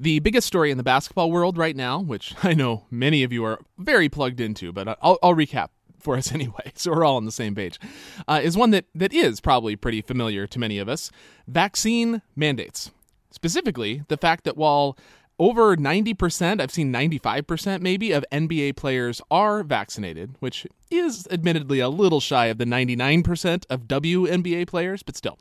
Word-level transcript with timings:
The 0.00 0.18
biggest 0.20 0.46
story 0.46 0.70
in 0.70 0.78
the 0.78 0.82
basketball 0.82 1.30
world 1.30 1.58
right 1.58 1.76
now, 1.76 2.00
which 2.00 2.34
I 2.42 2.54
know 2.54 2.86
many 2.90 3.22
of 3.22 3.34
you 3.34 3.44
are 3.44 3.60
very 3.76 4.08
plugged 4.08 4.40
into, 4.40 4.72
but 4.72 4.88
I'll, 5.02 5.18
I'll 5.22 5.34
recap 5.34 5.68
for 5.98 6.16
us 6.16 6.32
anyway, 6.32 6.72
so 6.74 6.90
we're 6.90 7.04
all 7.04 7.16
on 7.16 7.26
the 7.26 7.32
same 7.32 7.54
page, 7.54 7.78
uh, 8.26 8.40
is 8.42 8.56
one 8.56 8.70
that, 8.70 8.86
that 8.94 9.12
is 9.12 9.42
probably 9.42 9.76
pretty 9.76 10.00
familiar 10.00 10.46
to 10.46 10.58
many 10.58 10.78
of 10.78 10.88
us 10.88 11.10
vaccine 11.46 12.22
mandates. 12.34 12.90
Specifically, 13.30 14.02
the 14.08 14.16
fact 14.16 14.44
that 14.44 14.56
while 14.56 14.96
over 15.38 15.76
90%, 15.76 16.62
I've 16.62 16.70
seen 16.70 16.90
95% 16.90 17.82
maybe, 17.82 18.12
of 18.12 18.24
NBA 18.32 18.76
players 18.76 19.20
are 19.30 19.62
vaccinated, 19.62 20.34
which 20.38 20.66
is 20.90 21.28
admittedly 21.30 21.78
a 21.78 21.90
little 21.90 22.20
shy 22.20 22.46
of 22.46 22.56
the 22.56 22.64
99% 22.64 23.64
of 23.68 23.82
WNBA 23.82 24.66
players, 24.66 25.02
but 25.02 25.14
still. 25.14 25.38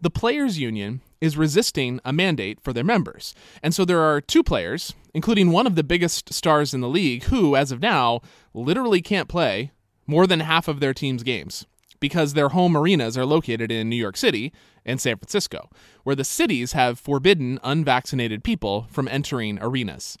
The 0.00 0.10
Players 0.10 0.60
Union 0.60 1.00
is 1.20 1.36
resisting 1.36 2.00
a 2.04 2.12
mandate 2.12 2.60
for 2.60 2.72
their 2.72 2.84
members. 2.84 3.34
And 3.62 3.74
so 3.74 3.84
there 3.84 4.00
are 4.00 4.20
two 4.20 4.42
players, 4.42 4.94
including 5.14 5.50
one 5.50 5.66
of 5.66 5.74
the 5.74 5.84
biggest 5.84 6.32
stars 6.32 6.74
in 6.74 6.80
the 6.80 6.88
league, 6.88 7.24
who, 7.24 7.56
as 7.56 7.72
of 7.72 7.80
now, 7.80 8.20
literally 8.54 9.02
can't 9.02 9.28
play 9.28 9.72
more 10.06 10.26
than 10.26 10.40
half 10.40 10.68
of 10.68 10.80
their 10.80 10.94
team's 10.94 11.22
games 11.22 11.66
because 12.00 12.34
their 12.34 12.50
home 12.50 12.76
arenas 12.76 13.18
are 13.18 13.26
located 13.26 13.72
in 13.72 13.88
New 13.88 13.96
York 13.96 14.16
City 14.16 14.52
and 14.84 15.00
San 15.00 15.16
Francisco, 15.16 15.68
where 16.04 16.16
the 16.16 16.24
cities 16.24 16.72
have 16.72 16.98
forbidden 16.98 17.58
unvaccinated 17.62 18.44
people 18.44 18.86
from 18.90 19.08
entering 19.08 19.58
arenas. 19.60 20.16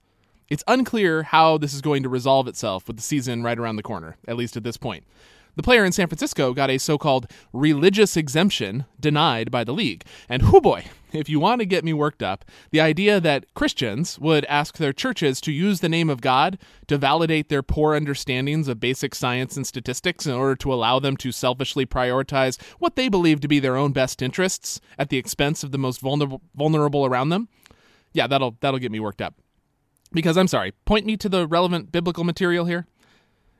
It's 0.48 0.64
unclear 0.66 1.24
how 1.24 1.58
this 1.58 1.74
is 1.74 1.80
going 1.80 2.02
to 2.02 2.08
resolve 2.08 2.48
itself 2.48 2.86
with 2.86 2.96
the 2.96 3.02
season 3.02 3.42
right 3.42 3.58
around 3.58 3.76
the 3.76 3.82
corner, 3.82 4.16
at 4.26 4.36
least 4.36 4.56
at 4.56 4.64
this 4.64 4.76
point. 4.76 5.04
The 5.58 5.64
player 5.64 5.84
in 5.84 5.90
San 5.90 6.06
Francisco 6.06 6.54
got 6.54 6.70
a 6.70 6.78
so 6.78 6.96
called 6.98 7.28
religious 7.52 8.16
exemption 8.16 8.84
denied 9.00 9.50
by 9.50 9.64
the 9.64 9.72
league. 9.72 10.04
And 10.28 10.52
whoo 10.52 10.60
boy, 10.60 10.84
if 11.12 11.28
you 11.28 11.40
want 11.40 11.60
to 11.60 11.66
get 11.66 11.84
me 11.84 11.92
worked 11.92 12.22
up, 12.22 12.44
the 12.70 12.80
idea 12.80 13.18
that 13.18 13.52
Christians 13.54 14.20
would 14.20 14.44
ask 14.44 14.76
their 14.76 14.92
churches 14.92 15.40
to 15.40 15.50
use 15.50 15.80
the 15.80 15.88
name 15.88 16.10
of 16.10 16.20
God 16.20 16.58
to 16.86 16.96
validate 16.96 17.48
their 17.48 17.64
poor 17.64 17.96
understandings 17.96 18.68
of 18.68 18.78
basic 18.78 19.16
science 19.16 19.56
and 19.56 19.66
statistics 19.66 20.26
in 20.26 20.32
order 20.32 20.54
to 20.54 20.72
allow 20.72 21.00
them 21.00 21.16
to 21.16 21.32
selfishly 21.32 21.84
prioritize 21.84 22.62
what 22.78 22.94
they 22.94 23.08
believe 23.08 23.40
to 23.40 23.48
be 23.48 23.58
their 23.58 23.76
own 23.76 23.90
best 23.90 24.22
interests 24.22 24.80
at 24.96 25.08
the 25.08 25.18
expense 25.18 25.64
of 25.64 25.72
the 25.72 25.78
most 25.78 26.00
vulnerable, 26.00 26.40
vulnerable 26.54 27.04
around 27.04 27.30
them, 27.30 27.48
yeah, 28.12 28.28
that'll 28.28 28.56
that'll 28.60 28.78
get 28.78 28.92
me 28.92 29.00
worked 29.00 29.20
up. 29.20 29.34
Because 30.12 30.36
I'm 30.36 30.46
sorry, 30.46 30.70
point 30.84 31.04
me 31.04 31.16
to 31.16 31.28
the 31.28 31.48
relevant 31.48 31.90
biblical 31.90 32.22
material 32.22 32.64
here. 32.66 32.86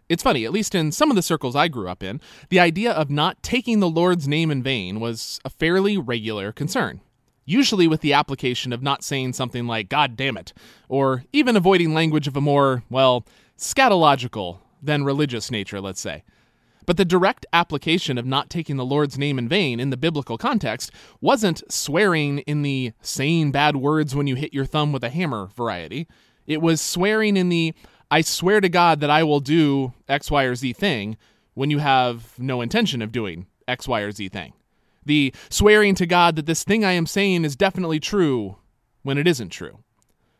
It's 0.09 0.23
funny, 0.23 0.45
at 0.45 0.53
least 0.53 0.75
in 0.75 0.91
some 0.91 1.11
of 1.11 1.17
the 1.17 1.23
circles 1.23 1.55
I 1.55 1.69
grew 1.69 1.89
up 1.89 2.03
in, 2.03 2.21
the 2.49 2.61
idea 2.61 2.93
of 2.93 3.11
not 3.11 3.43
taking 3.43 3.81
the 3.81 3.91
Lord's 3.91 4.27
name 4.27 4.51
in 4.51 4.63
vain 4.63 5.01
was 5.01 5.39
a 5.45 5.51
fairly 5.51 5.99
regular 5.99 6.51
concern. 6.51 7.01
Usually 7.45 7.87
with 7.87 8.01
the 8.01 8.15
application 8.15 8.73
of 8.73 8.83
not 8.83 9.05
saying 9.05 9.35
something 9.35 9.67
like, 9.67 9.89
God 9.89 10.17
damn 10.17 10.37
it, 10.37 10.53
or 10.89 11.25
even 11.33 11.57
avoiding 11.57 11.95
language 11.95 12.27
of 12.27 12.37
a 12.37 12.41
more, 12.41 12.83
well, 12.91 13.27
scatological 13.59 14.59
than 14.83 15.05
religious 15.05 15.51
nature, 15.51 15.81
let's 15.81 16.01
say. 16.01 16.25
But 16.87 16.97
the 16.97 17.05
direct 17.05 17.45
application 17.53 18.17
of 18.17 18.25
not 18.25 18.49
taking 18.49 18.77
the 18.77 18.85
Lord's 18.85 19.19
name 19.19 19.39
in 19.39 19.47
vain 19.47 19.79
in 19.79 19.91
the 19.91 19.97
biblical 19.99 20.39
context 20.39 20.91
wasn't 21.21 21.71
swearing 21.71 22.39
in 22.41 22.63
the 22.63 22.93
saying 23.03 23.53
bad 23.53 23.77
words 23.77 24.15
when 24.15 24.27
you 24.27 24.37
hit 24.37 24.55
your 24.55 24.65
thumb 24.65 24.91
with 24.91 25.05
a 25.05 25.11
hammer 25.11 25.51
variety. 25.55 26.07
It 26.47 26.63
was 26.63 26.81
swearing 26.81 27.37
in 27.37 27.51
the 27.51 27.75
I 28.11 28.23
swear 28.23 28.61
to 28.61 28.69
God 28.69 29.01
that 29.01 29.11
I 29.11 29.23
will 29.23 29.41
do 29.41 29.93
X, 30.09 30.31
Y, 30.31 30.45
or 30.45 30.55
Z 30.55 30.73
thing 30.73 31.17
when 31.55 31.71
you 31.71 31.79
have 31.79 32.39
no 32.39 32.61
intention 32.61 33.03
of 33.03 33.13
doing 33.13 33.47
X, 33.67 33.87
Y, 33.87 34.01
or 34.01 34.13
Z 34.13 34.29
thing. 34.31 34.55
The 35.05 35.35
swearing 35.51 35.95
to 35.97 36.07
God 36.07 36.37
that 36.37 36.47
this 36.47 36.65
thing 36.65 36.85
I 36.85 36.93
am 36.93 37.07
saying 37.07 37.45
is 37.45 37.57
definitely 37.57 38.01
true 38.01 38.57
when 39.03 39.19
it 39.19 39.27
isn't 39.27 39.51
true. 39.51 39.79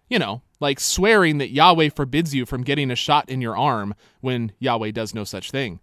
You 0.09 0.19
know, 0.19 0.43
like 0.61 0.81
swearing 0.81 1.39
that 1.39 1.51
Yahweh 1.51 1.91
forbids 1.91 2.35
you 2.35 2.47
from 2.47 2.63
getting 2.63 2.91
a 2.91 2.97
shot 2.97 3.29
in 3.29 3.41
your 3.41 3.57
arm 3.57 3.95
when 4.21 4.53
Yahweh 4.59 4.93
does 4.93 5.15
no 5.15 5.25
such 5.25 5.51
thing. 5.51 5.81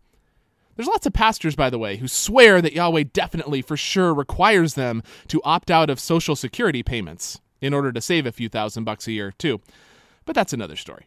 There's 0.75 0.87
lots 0.87 1.05
of 1.05 1.13
pastors, 1.13 1.55
by 1.55 1.69
the 1.69 1.79
way, 1.79 1.97
who 1.97 2.07
swear 2.07 2.61
that 2.61 2.73
Yahweh 2.73 3.05
definitely, 3.13 3.61
for 3.61 3.77
sure, 3.77 4.13
requires 4.13 4.73
them 4.73 5.03
to 5.27 5.41
opt 5.43 5.71
out 5.71 5.89
of 5.89 5.99
Social 5.99 6.35
Security 6.35 6.83
payments 6.83 7.39
in 7.61 7.73
order 7.73 7.91
to 7.91 8.01
save 8.01 8.25
a 8.25 8.31
few 8.31 8.49
thousand 8.49 8.83
bucks 8.83 9.07
a 9.07 9.13
year, 9.13 9.31
too. 9.37 9.61
But 10.25 10.35
that's 10.35 10.53
another 10.53 10.75
story. 10.75 11.05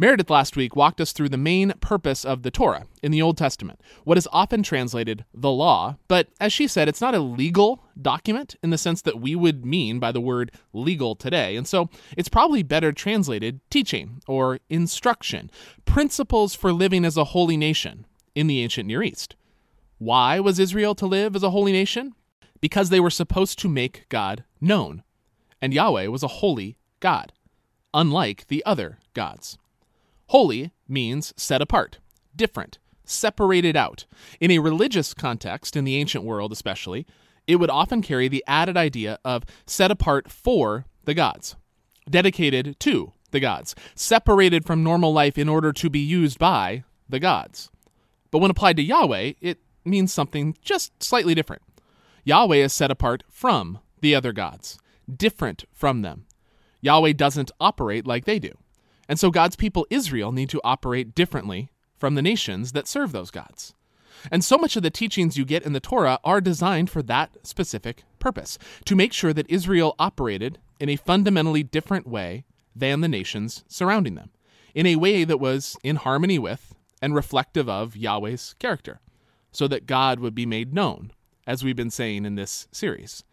Meredith 0.00 0.30
last 0.30 0.56
week 0.56 0.74
walked 0.74 0.98
us 0.98 1.12
through 1.12 1.28
the 1.28 1.36
main 1.36 1.74
purpose 1.82 2.24
of 2.24 2.42
the 2.42 2.50
Torah 2.50 2.86
in 3.02 3.12
the 3.12 3.20
Old 3.20 3.36
Testament, 3.36 3.82
what 4.04 4.16
is 4.16 4.26
often 4.32 4.62
translated 4.62 5.26
the 5.34 5.50
law, 5.50 5.98
but 6.08 6.28
as 6.40 6.54
she 6.54 6.66
said, 6.66 6.88
it's 6.88 7.02
not 7.02 7.14
a 7.14 7.20
legal 7.20 7.84
document 8.00 8.56
in 8.62 8.70
the 8.70 8.78
sense 8.78 9.02
that 9.02 9.20
we 9.20 9.36
would 9.36 9.66
mean 9.66 9.98
by 9.98 10.10
the 10.10 10.18
word 10.18 10.52
legal 10.72 11.14
today. 11.14 11.54
And 11.54 11.68
so 11.68 11.90
it's 12.16 12.30
probably 12.30 12.62
better 12.62 12.92
translated 12.92 13.60
teaching 13.68 14.22
or 14.26 14.58
instruction, 14.70 15.50
principles 15.84 16.54
for 16.54 16.72
living 16.72 17.04
as 17.04 17.18
a 17.18 17.24
holy 17.24 17.58
nation 17.58 18.06
in 18.34 18.46
the 18.46 18.62
ancient 18.62 18.86
Near 18.86 19.02
East. 19.02 19.36
Why 19.98 20.40
was 20.40 20.58
Israel 20.58 20.94
to 20.94 21.04
live 21.04 21.36
as 21.36 21.42
a 21.42 21.50
holy 21.50 21.72
nation? 21.72 22.14
Because 22.62 22.88
they 22.88 23.00
were 23.00 23.10
supposed 23.10 23.58
to 23.58 23.68
make 23.68 24.08
God 24.08 24.44
known. 24.62 25.02
And 25.60 25.74
Yahweh 25.74 26.06
was 26.06 26.22
a 26.22 26.38
holy 26.40 26.78
God, 27.00 27.34
unlike 27.92 28.46
the 28.46 28.64
other 28.64 28.98
gods. 29.12 29.58
Holy 30.30 30.70
means 30.86 31.34
set 31.36 31.60
apart, 31.60 31.98
different, 32.36 32.78
separated 33.04 33.76
out. 33.76 34.06
In 34.38 34.52
a 34.52 34.60
religious 34.60 35.12
context, 35.12 35.74
in 35.74 35.82
the 35.82 35.96
ancient 35.96 36.22
world 36.22 36.52
especially, 36.52 37.04
it 37.48 37.56
would 37.56 37.68
often 37.68 38.00
carry 38.00 38.28
the 38.28 38.44
added 38.46 38.76
idea 38.76 39.18
of 39.24 39.42
set 39.66 39.90
apart 39.90 40.30
for 40.30 40.84
the 41.04 41.14
gods, 41.14 41.56
dedicated 42.08 42.78
to 42.78 43.12
the 43.32 43.40
gods, 43.40 43.74
separated 43.96 44.64
from 44.64 44.84
normal 44.84 45.12
life 45.12 45.36
in 45.36 45.48
order 45.48 45.72
to 45.72 45.90
be 45.90 45.98
used 45.98 46.38
by 46.38 46.84
the 47.08 47.18
gods. 47.18 47.68
But 48.30 48.38
when 48.38 48.52
applied 48.52 48.76
to 48.76 48.84
Yahweh, 48.84 49.32
it 49.40 49.58
means 49.84 50.12
something 50.12 50.56
just 50.62 51.02
slightly 51.02 51.34
different. 51.34 51.62
Yahweh 52.22 52.58
is 52.58 52.72
set 52.72 52.92
apart 52.92 53.24
from 53.28 53.80
the 54.00 54.14
other 54.14 54.32
gods, 54.32 54.78
different 55.12 55.64
from 55.72 56.02
them. 56.02 56.26
Yahweh 56.80 57.14
doesn't 57.14 57.50
operate 57.58 58.06
like 58.06 58.26
they 58.26 58.38
do. 58.38 58.56
And 59.10 59.18
so 59.18 59.32
God's 59.32 59.56
people, 59.56 59.88
Israel, 59.90 60.30
need 60.30 60.50
to 60.50 60.60
operate 60.62 61.16
differently 61.16 61.68
from 61.98 62.14
the 62.14 62.22
nations 62.22 62.70
that 62.72 62.86
serve 62.86 63.10
those 63.10 63.32
gods. 63.32 63.74
And 64.30 64.44
so 64.44 64.56
much 64.56 64.76
of 64.76 64.84
the 64.84 64.90
teachings 64.90 65.36
you 65.36 65.44
get 65.44 65.64
in 65.64 65.72
the 65.72 65.80
Torah 65.80 66.20
are 66.22 66.40
designed 66.40 66.90
for 66.90 67.02
that 67.02 67.36
specific 67.42 68.04
purpose 68.20 68.56
to 68.84 68.94
make 68.94 69.12
sure 69.12 69.32
that 69.32 69.50
Israel 69.50 69.96
operated 69.98 70.60
in 70.78 70.88
a 70.88 70.94
fundamentally 70.94 71.64
different 71.64 72.06
way 72.06 72.44
than 72.76 73.00
the 73.00 73.08
nations 73.08 73.64
surrounding 73.66 74.14
them, 74.14 74.30
in 74.76 74.86
a 74.86 74.94
way 74.94 75.24
that 75.24 75.40
was 75.40 75.76
in 75.82 75.96
harmony 75.96 76.38
with 76.38 76.72
and 77.02 77.12
reflective 77.12 77.68
of 77.68 77.96
Yahweh's 77.96 78.54
character, 78.60 79.00
so 79.50 79.66
that 79.66 79.86
God 79.86 80.20
would 80.20 80.36
be 80.36 80.46
made 80.46 80.72
known, 80.72 81.12
as 81.48 81.64
we've 81.64 81.74
been 81.74 81.90
saying 81.90 82.24
in 82.24 82.36
this 82.36 82.68
series. 82.70 83.24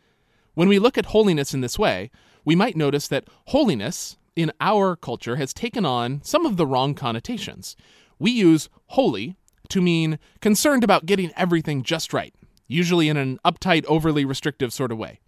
When 0.56 0.70
we 0.70 0.80
look 0.80 0.98
at 0.98 1.08
holiness 1.08 1.54
in 1.54 1.62
this 1.62 1.78
way, 1.78 2.10
we 2.44 2.56
might 2.56 2.76
notice 2.76 3.08
that 3.10 3.28
holiness 3.46 4.17
in 4.38 4.52
our 4.62 4.96
culture 4.96 5.36
has 5.36 5.54
taken 5.54 5.84
on 5.84 6.22
some 6.24 6.46
of 6.46 6.56
the 6.56 6.68
wrong 6.68 6.94
connotations. 6.94 7.76
We 8.20 8.32
use 8.32 8.70
holy 8.86 9.36
to 9.70 9.82
mean 9.82 10.20
concerned 10.42 10.84
about 10.84 11.08
getting 11.08 11.32
everything 11.36 11.82
just 11.82 12.14
right, 12.14 12.34
usually 12.68 13.10
in 13.10 13.18
an 13.18 13.40
uptight, 13.44 13.84
overly 13.86 14.24
restrictive 14.24 14.72
sort 14.72 14.92
of 14.92 15.00
way. 15.00 15.20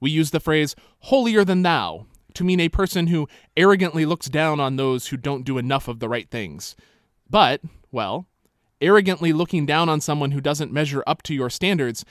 We 0.00 0.10
use 0.10 0.30
the 0.30 0.40
phrase 0.40 0.76
holier 1.00 1.44
than 1.44 1.62
thou 1.62 2.06
to 2.34 2.44
mean 2.44 2.60
a 2.60 2.68
person 2.68 3.08
who 3.08 3.28
arrogantly 3.56 4.06
looks 4.06 4.28
down 4.28 4.60
on 4.60 4.76
those 4.76 5.08
who 5.08 5.16
don't 5.16 5.44
do 5.44 5.58
enough 5.58 5.88
of 5.88 5.98
the 5.98 6.08
right 6.08 6.30
things. 6.30 6.76
But, 7.28 7.60
well, 7.90 8.28
arrogantly 8.80 9.32
looking 9.32 9.66
down 9.66 9.88
on 9.88 10.00
someone 10.00 10.30
who 10.30 10.40
doesn't 10.40 10.72
measure 10.72 11.02
up 11.06 11.22
to 11.22 11.34
your 11.34 11.50
standards 11.50 12.04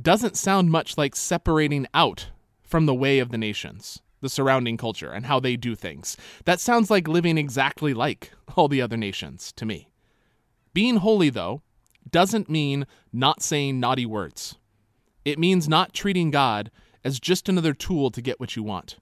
doesn't 0.00 0.36
sound 0.36 0.70
much 0.70 0.96
like 0.96 1.16
separating 1.16 1.86
out 1.92 2.28
from 2.62 2.86
the 2.86 2.94
way 2.94 3.18
of 3.18 3.30
the 3.30 3.38
nations 3.38 4.00
the 4.20 4.28
surrounding 4.28 4.76
culture 4.76 5.10
and 5.10 5.26
how 5.26 5.40
they 5.40 5.56
do 5.56 5.74
things. 5.74 6.16
That 6.44 6.60
sounds 6.60 6.90
like 6.90 7.08
living 7.08 7.38
exactly 7.38 7.94
like 7.94 8.32
all 8.56 8.68
the 8.68 8.82
other 8.82 8.96
nations 8.96 9.52
to 9.52 9.64
me. 9.64 9.88
Being 10.74 10.96
holy, 10.96 11.30
though, 11.30 11.62
doesn't 12.10 12.48
mean 12.48 12.86
not 13.12 13.42
saying 13.42 13.80
naughty 13.80 14.06
words. 14.06 14.56
It 15.24 15.38
means 15.38 15.68
not 15.68 15.92
treating 15.92 16.30
God 16.30 16.70
as 17.04 17.20
just 17.20 17.48
another 17.48 17.74
tool 17.74 18.10
to 18.10 18.22
get 18.22 18.40
what 18.40 18.56
you 18.56 18.62
want, 18.62 18.96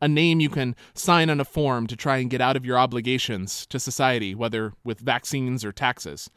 a 0.00 0.08
name 0.08 0.40
you 0.40 0.48
can 0.48 0.76
sign 0.94 1.30
on 1.30 1.40
a 1.40 1.44
form 1.44 1.86
to 1.86 1.96
try 1.96 2.18
and 2.18 2.30
get 2.30 2.40
out 2.40 2.56
of 2.56 2.64
your 2.64 2.78
obligations 2.78 3.66
to 3.66 3.80
society, 3.80 4.34
whether 4.34 4.72
with 4.84 5.00
vaccines 5.00 5.64
or 5.64 5.72
taxes. 5.72 6.30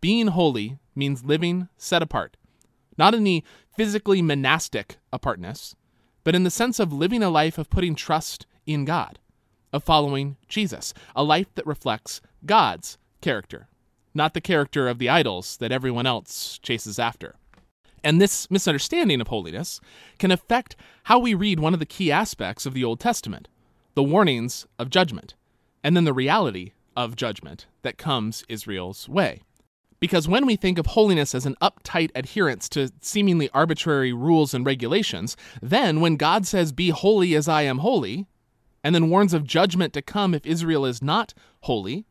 Being 0.00 0.28
holy 0.28 0.78
means 0.94 1.24
living 1.24 1.68
set 1.76 2.02
apart, 2.02 2.36
not 2.98 3.14
in 3.14 3.24
the 3.24 3.44
physically 3.76 4.22
monastic 4.22 4.96
apartness, 5.12 5.74
but 6.26 6.34
in 6.34 6.42
the 6.42 6.50
sense 6.50 6.80
of 6.80 6.92
living 6.92 7.22
a 7.22 7.30
life 7.30 7.56
of 7.56 7.70
putting 7.70 7.94
trust 7.94 8.46
in 8.66 8.84
God, 8.84 9.20
of 9.72 9.84
following 9.84 10.36
Jesus, 10.48 10.92
a 11.14 11.22
life 11.22 11.46
that 11.54 11.64
reflects 11.64 12.20
God's 12.44 12.98
character, 13.20 13.68
not 14.12 14.34
the 14.34 14.40
character 14.40 14.88
of 14.88 14.98
the 14.98 15.08
idols 15.08 15.56
that 15.58 15.70
everyone 15.70 16.04
else 16.04 16.58
chases 16.58 16.98
after. 16.98 17.36
And 18.02 18.20
this 18.20 18.50
misunderstanding 18.50 19.20
of 19.20 19.28
holiness 19.28 19.80
can 20.18 20.32
affect 20.32 20.74
how 21.04 21.20
we 21.20 21.32
read 21.32 21.60
one 21.60 21.74
of 21.74 21.78
the 21.78 21.86
key 21.86 22.10
aspects 22.10 22.66
of 22.66 22.74
the 22.74 22.82
Old 22.82 22.98
Testament 22.98 23.46
the 23.94 24.02
warnings 24.02 24.66
of 24.80 24.90
judgment, 24.90 25.34
and 25.84 25.96
then 25.96 26.06
the 26.06 26.12
reality 26.12 26.72
of 26.96 27.14
judgment 27.14 27.66
that 27.82 27.98
comes 27.98 28.44
Israel's 28.48 29.08
way. 29.08 29.42
Because 29.98 30.28
when 30.28 30.46
we 30.46 30.56
think 30.56 30.78
of 30.78 30.86
holiness 30.86 31.34
as 31.34 31.46
an 31.46 31.56
uptight 31.62 32.10
adherence 32.14 32.68
to 32.70 32.90
seemingly 33.00 33.48
arbitrary 33.50 34.12
rules 34.12 34.52
and 34.52 34.66
regulations, 34.66 35.36
then 35.62 36.00
when 36.00 36.16
God 36.16 36.46
says, 36.46 36.72
Be 36.72 36.90
holy 36.90 37.34
as 37.34 37.48
I 37.48 37.62
am 37.62 37.78
holy, 37.78 38.26
and 38.84 38.94
then 38.94 39.10
warns 39.10 39.34
of 39.34 39.44
judgment 39.44 39.92
to 39.94 40.02
come 40.02 40.34
if 40.34 40.46
Israel 40.46 40.84
is 40.84 41.02
not 41.02 41.34
holy, 41.62 42.06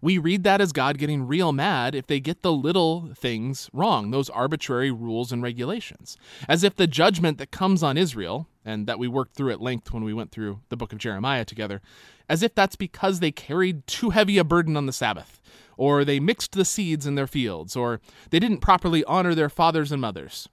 we 0.00 0.16
read 0.16 0.44
that 0.44 0.60
as 0.60 0.72
God 0.72 0.98
getting 0.98 1.26
real 1.26 1.52
mad 1.52 1.94
if 1.94 2.06
they 2.06 2.20
get 2.20 2.42
the 2.42 2.52
little 2.52 3.10
things 3.16 3.68
wrong, 3.72 4.10
those 4.10 4.30
arbitrary 4.30 4.90
rules 4.90 5.32
and 5.32 5.42
regulations. 5.42 6.16
As 6.48 6.62
if 6.62 6.76
the 6.76 6.86
judgment 6.86 7.38
that 7.38 7.50
comes 7.50 7.82
on 7.82 7.98
Israel, 7.98 8.46
and 8.64 8.86
that 8.86 8.98
we 8.98 9.08
worked 9.08 9.34
through 9.34 9.50
at 9.50 9.60
length 9.60 9.92
when 9.92 10.04
we 10.04 10.14
went 10.14 10.30
through 10.30 10.60
the 10.68 10.76
book 10.76 10.92
of 10.92 10.98
Jeremiah 10.98 11.44
together, 11.44 11.80
as 12.28 12.42
if 12.42 12.54
that's 12.54 12.76
because 12.76 13.18
they 13.20 13.32
carried 13.32 13.86
too 13.86 14.10
heavy 14.10 14.38
a 14.38 14.44
burden 14.44 14.76
on 14.76 14.86
the 14.86 14.92
Sabbath, 14.92 15.40
or 15.78 16.04
they 16.04 16.20
mixed 16.20 16.52
the 16.52 16.66
seeds 16.66 17.06
in 17.06 17.14
their 17.14 17.26
fields, 17.26 17.74
or 17.74 18.00
they 18.28 18.38
didn't 18.38 18.58
properly 18.58 19.02
honor 19.04 19.34
their 19.34 19.48
fathers 19.48 19.90
and 19.90 20.02
mothers. 20.02 20.48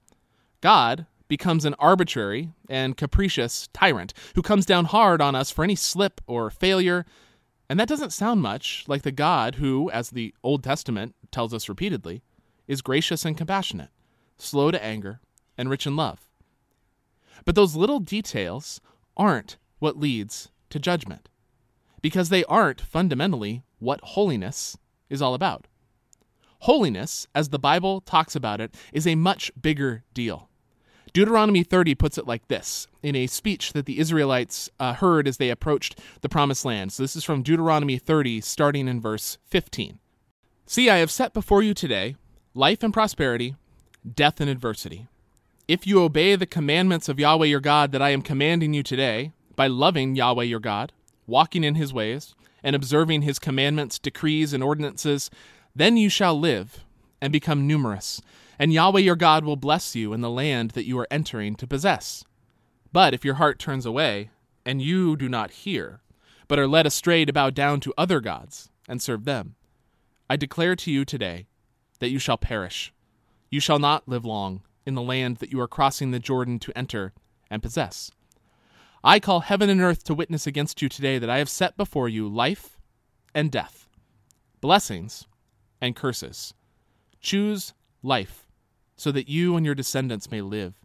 God 0.62 1.04
becomes 1.28 1.66
an 1.66 1.74
arbitrary 1.78 2.52
and 2.68 2.96
capricious 2.96 3.68
tyrant 3.74 4.14
who 4.34 4.42
comes 4.42 4.64
down 4.64 4.86
hard 4.86 5.20
on 5.20 5.34
us 5.34 5.50
for 5.50 5.64
any 5.64 5.74
slip 5.74 6.22
or 6.26 6.48
failure 6.48 7.04
and 7.68 7.80
that 7.80 7.88
doesn't 7.88 8.12
sound 8.12 8.42
much 8.42 8.84
like 8.86 9.02
the 9.02 9.12
God 9.12 9.56
who, 9.56 9.90
as 9.90 10.10
the 10.10 10.34
Old 10.42 10.62
Testament 10.62 11.14
tells 11.30 11.52
us 11.52 11.68
repeatedly, 11.68 12.22
is 12.68 12.80
gracious 12.82 13.24
and 13.24 13.36
compassionate, 13.36 13.90
slow 14.38 14.70
to 14.70 14.82
anger, 14.82 15.20
and 15.58 15.68
rich 15.68 15.86
in 15.86 15.96
love. 15.96 16.28
But 17.44 17.54
those 17.54 17.76
little 17.76 18.00
details 18.00 18.80
aren't 19.16 19.56
what 19.78 19.98
leads 19.98 20.50
to 20.70 20.78
judgment, 20.78 21.28
because 22.02 22.28
they 22.28 22.44
aren't 22.44 22.80
fundamentally 22.80 23.62
what 23.78 24.00
holiness 24.00 24.78
is 25.08 25.22
all 25.22 25.34
about. 25.34 25.66
Holiness, 26.60 27.26
as 27.34 27.50
the 27.50 27.58
Bible 27.58 28.00
talks 28.00 28.34
about 28.34 28.60
it, 28.60 28.74
is 28.92 29.06
a 29.06 29.14
much 29.14 29.52
bigger 29.60 30.04
deal. 30.14 30.48
Deuteronomy 31.12 31.62
30 31.62 31.94
puts 31.94 32.18
it 32.18 32.26
like 32.26 32.46
this 32.48 32.88
in 33.02 33.16
a 33.16 33.26
speech 33.26 33.72
that 33.72 33.86
the 33.86 33.98
Israelites 33.98 34.68
uh, 34.78 34.92
heard 34.92 35.26
as 35.26 35.38
they 35.38 35.48
approached 35.48 35.98
the 36.20 36.28
promised 36.28 36.64
land. 36.64 36.92
So 36.92 37.02
this 37.02 37.16
is 37.16 37.24
from 37.24 37.42
Deuteronomy 37.42 37.98
30, 37.98 38.40
starting 38.40 38.88
in 38.88 39.00
verse 39.00 39.38
15. 39.46 39.98
See, 40.66 40.90
I 40.90 40.96
have 40.96 41.10
set 41.10 41.32
before 41.32 41.62
you 41.62 41.72
today 41.72 42.16
life 42.52 42.82
and 42.82 42.92
prosperity, 42.92 43.54
death 44.14 44.40
and 44.40 44.50
adversity. 44.50 45.06
If 45.68 45.86
you 45.86 46.02
obey 46.02 46.36
the 46.36 46.46
commandments 46.46 47.08
of 47.08 47.18
Yahweh 47.18 47.46
your 47.46 47.60
God 47.60 47.92
that 47.92 48.02
I 48.02 48.10
am 48.10 48.22
commanding 48.22 48.74
you 48.74 48.82
today, 48.82 49.32
by 49.54 49.68
loving 49.68 50.16
Yahweh 50.16 50.44
your 50.44 50.60
God, 50.60 50.92
walking 51.26 51.64
in 51.64 51.76
his 51.76 51.92
ways, 51.92 52.34
and 52.66 52.76
observing 52.76 53.22
his 53.22 53.38
commandments, 53.38 53.98
decrees, 53.98 54.52
and 54.52 54.62
ordinances, 54.62 55.30
then 55.74 55.96
you 55.96 56.10
shall 56.10 56.38
live 56.38 56.84
and 57.22 57.32
become 57.32 57.66
numerous 57.66 58.20
and 58.58 58.72
Yahweh 58.72 59.00
your 59.00 59.16
God 59.16 59.44
will 59.44 59.56
bless 59.56 59.94
you 59.94 60.12
in 60.12 60.20
the 60.20 60.30
land 60.30 60.70
that 60.72 60.86
you 60.86 60.98
are 60.98 61.08
entering 61.10 61.54
to 61.56 61.66
possess. 61.66 62.24
But 62.92 63.14
if 63.14 63.24
your 63.24 63.34
heart 63.34 63.58
turns 63.58 63.84
away, 63.84 64.30
and 64.64 64.82
you 64.82 65.16
do 65.16 65.28
not 65.28 65.50
hear, 65.50 66.00
but 66.48 66.58
are 66.58 66.66
led 66.66 66.86
astray 66.86 67.24
to 67.24 67.32
bow 67.32 67.50
down 67.50 67.80
to 67.80 67.94
other 67.96 68.20
gods 68.20 68.70
and 68.88 69.00
serve 69.02 69.24
them, 69.24 69.54
I 70.28 70.36
declare 70.36 70.74
to 70.76 70.90
you 70.90 71.04
today 71.04 71.46
that 72.00 72.08
you 72.08 72.18
shall 72.18 72.38
perish. 72.38 72.92
You 73.50 73.60
shall 73.60 73.78
not 73.78 74.08
live 74.08 74.24
long 74.24 74.62
in 74.84 74.94
the 74.94 75.02
land 75.02 75.36
that 75.36 75.52
you 75.52 75.60
are 75.60 75.68
crossing 75.68 76.10
the 76.10 76.18
Jordan 76.18 76.58
to 76.60 76.76
enter 76.76 77.12
and 77.50 77.62
possess. 77.62 78.10
I 79.06 79.20
call 79.20 79.38
heaven 79.38 79.70
and 79.70 79.80
earth 79.80 80.02
to 80.04 80.14
witness 80.14 80.48
against 80.48 80.82
you 80.82 80.88
today 80.88 81.20
that 81.20 81.30
I 81.30 81.38
have 81.38 81.48
set 81.48 81.76
before 81.76 82.08
you 82.08 82.28
life 82.28 82.76
and 83.32 83.52
death, 83.52 83.86
blessings 84.60 85.28
and 85.80 85.94
curses. 85.94 86.54
Choose 87.20 87.72
life 88.02 88.48
so 88.96 89.12
that 89.12 89.28
you 89.28 89.56
and 89.56 89.64
your 89.64 89.76
descendants 89.76 90.32
may 90.32 90.40
live, 90.40 90.80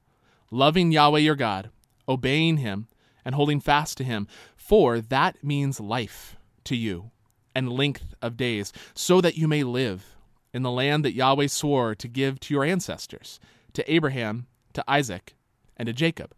loving 0.51 0.91
Yahweh 0.91 1.17
your 1.17 1.35
God, 1.35 1.71
obeying 2.07 2.57
him, 2.57 2.87
and 3.25 3.33
holding 3.33 3.59
fast 3.59 3.97
to 3.97 4.03
him, 4.03 4.27
for 4.55 5.01
that 5.01 5.43
means 5.43 5.79
life 5.79 6.35
to 6.65 6.75
you 6.75 7.09
and 7.55 7.71
length 7.73 8.13
of 8.21 8.37
days, 8.37 8.71
so 8.93 9.19
that 9.19 9.35
you 9.35 9.47
may 9.47 9.63
live 9.63 10.15
in 10.53 10.61
the 10.61 10.69
land 10.69 11.03
that 11.03 11.15
Yahweh 11.15 11.47
swore 11.47 11.95
to 11.95 12.07
give 12.07 12.39
to 12.41 12.53
your 12.53 12.63
ancestors, 12.63 13.39
to 13.73 13.91
Abraham, 13.91 14.45
to 14.73 14.83
Isaac, 14.87 15.33
and 15.75 15.87
to 15.87 15.93
Jacob. 15.93 16.35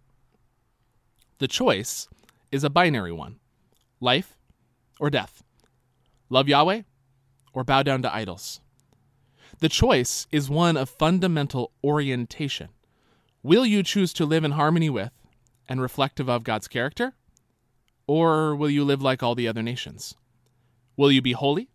The 1.44 1.50
choice 1.50 2.08
is 2.54 2.64
a 2.64 2.70
binary 2.70 3.12
one 3.12 3.42
life 4.00 4.38
or 4.98 5.10
death. 5.10 5.44
Love 6.30 6.48
Yahweh 6.48 6.84
or 7.52 7.66
bow 7.66 7.84
down 7.84 8.02
to 8.04 8.16
idols. 8.16 8.62
The 9.60 9.68
choice 9.68 10.26
is 10.32 10.50
one 10.50 10.78
of 10.78 10.88
fundamental 10.88 11.74
orientation. 11.84 12.70
Will 13.44 13.66
you 13.66 13.84
choose 13.84 14.14
to 14.14 14.26
live 14.26 14.46
in 14.46 14.52
harmony 14.52 14.90
with 14.90 15.12
and 15.68 15.82
reflective 15.82 16.30
of 16.30 16.46
God's 16.46 16.70
character? 16.70 17.12
Or 18.08 18.56
will 18.56 18.70
you 18.70 18.86
live 18.86 19.02
like 19.02 19.22
all 19.22 19.36
the 19.36 19.50
other 19.50 19.62
nations? 19.62 20.16
Will 20.96 21.12
you 21.12 21.22
be 21.22 21.34
holy 21.34 21.68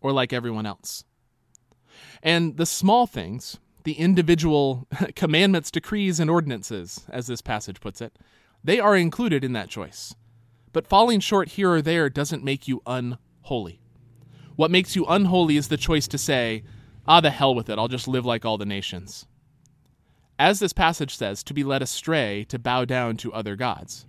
or 0.00 0.10
like 0.10 0.32
everyone 0.32 0.66
else? 0.66 1.04
And 2.24 2.56
the 2.56 2.66
small 2.66 3.06
things, 3.06 3.60
the 3.84 3.92
individual 3.92 4.88
commandments, 5.14 5.70
decrees, 5.70 6.18
and 6.18 6.28
ordinances, 6.28 7.06
as 7.08 7.28
this 7.28 7.40
passage 7.40 7.80
puts 7.80 8.00
it, 8.00 8.18
they 8.62 8.80
are 8.80 8.96
included 8.96 9.44
in 9.44 9.52
that 9.54 9.68
choice. 9.68 10.14
But 10.72 10.86
falling 10.86 11.20
short 11.20 11.50
here 11.50 11.70
or 11.72 11.82
there 11.82 12.08
doesn't 12.08 12.44
make 12.44 12.68
you 12.68 12.82
unholy. 12.86 13.80
What 14.56 14.70
makes 14.70 14.94
you 14.94 15.06
unholy 15.06 15.56
is 15.56 15.68
the 15.68 15.76
choice 15.76 16.06
to 16.08 16.18
say, 16.18 16.62
Ah, 17.06 17.20
the 17.20 17.30
hell 17.30 17.54
with 17.54 17.68
it, 17.70 17.78
I'll 17.78 17.88
just 17.88 18.06
live 18.06 18.26
like 18.26 18.44
all 18.44 18.58
the 18.58 18.66
nations. 18.66 19.26
As 20.38 20.58
this 20.60 20.72
passage 20.72 21.16
says, 21.16 21.42
to 21.44 21.54
be 21.54 21.64
led 21.64 21.82
astray 21.82 22.44
to 22.44 22.58
bow 22.58 22.84
down 22.84 23.16
to 23.18 23.32
other 23.32 23.56
gods. 23.56 24.06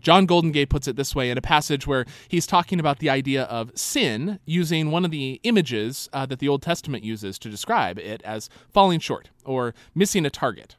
John 0.00 0.26
Goldingay 0.26 0.68
puts 0.68 0.86
it 0.86 0.94
this 0.94 1.16
way 1.16 1.30
in 1.30 1.38
a 1.38 1.42
passage 1.42 1.86
where 1.86 2.06
he's 2.28 2.46
talking 2.46 2.78
about 2.78 3.00
the 3.00 3.10
idea 3.10 3.42
of 3.44 3.76
sin 3.76 4.38
using 4.46 4.90
one 4.90 5.04
of 5.04 5.10
the 5.10 5.40
images 5.42 6.08
uh, 6.12 6.26
that 6.26 6.38
the 6.38 6.48
Old 6.48 6.62
Testament 6.62 7.02
uses 7.02 7.38
to 7.40 7.50
describe 7.50 7.98
it 7.98 8.22
as 8.22 8.48
falling 8.72 9.00
short 9.00 9.30
or 9.44 9.74
missing 9.94 10.24
a 10.24 10.30
target. 10.30 10.76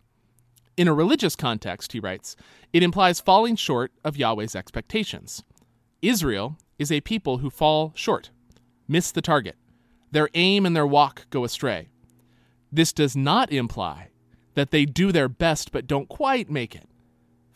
In 0.77 0.87
a 0.87 0.93
religious 0.93 1.35
context, 1.35 1.93
he 1.93 1.99
writes, 1.99 2.35
it 2.71 2.83
implies 2.83 3.19
falling 3.19 3.55
short 3.55 3.91
of 4.05 4.15
Yahweh's 4.15 4.55
expectations. 4.55 5.43
Israel 6.03 6.57
is 6.77 6.91
a 6.91 7.01
people 7.01 7.39
who 7.39 7.49
fall 7.49 7.91
short, 7.95 8.29
miss 8.87 9.11
the 9.11 9.23
target, 9.23 9.55
their 10.11 10.29
aim 10.35 10.67
and 10.67 10.75
their 10.75 10.85
walk 10.85 11.25
go 11.31 11.43
astray. 11.43 11.89
This 12.71 12.93
does 12.93 13.15
not 13.15 13.51
imply 13.51 14.09
that 14.53 14.69
they 14.69 14.85
do 14.85 15.11
their 15.11 15.27
best 15.27 15.71
but 15.71 15.87
don't 15.87 16.09
quite 16.09 16.49
make 16.49 16.75
it. 16.75 16.87